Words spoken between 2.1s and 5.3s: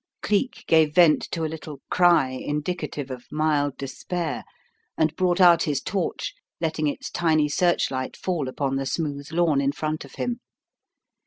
indicative of mild despair and